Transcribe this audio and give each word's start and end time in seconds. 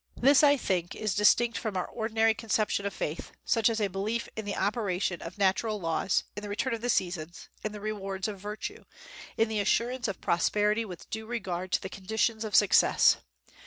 This, 0.17 0.41
I 0.41 0.57
think, 0.57 0.95
is 0.95 1.13
distinct 1.13 1.59
from 1.59 1.77
our 1.77 1.85
ordinary 1.87 2.33
conception 2.33 2.87
of 2.87 2.93
faith, 2.95 3.33
such 3.45 3.69
as 3.69 3.79
a 3.79 3.87
belief 3.87 4.27
in 4.35 4.45
the 4.45 4.55
operation 4.55 5.21
of 5.21 5.37
natural 5.37 5.79
laws, 5.79 6.23
in 6.35 6.41
the 6.41 6.49
return 6.49 6.73
of 6.73 6.81
the 6.81 6.89
seasons, 6.89 7.49
in 7.63 7.71
the 7.71 7.79
rewards 7.79 8.27
of 8.27 8.39
virtue, 8.39 8.85
in 9.37 9.47
the 9.47 9.59
assurance 9.59 10.07
of 10.07 10.19
prosperity 10.19 10.85
with 10.85 11.07
due 11.11 11.27
regard 11.27 11.71
to 11.73 11.81
the 11.83 11.87
conditions 11.87 12.43
of 12.43 12.55
success. 12.55 13.17